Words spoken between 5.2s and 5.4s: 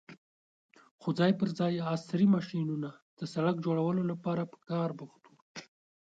وو.